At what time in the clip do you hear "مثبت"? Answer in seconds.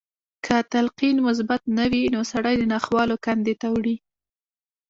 1.27-1.61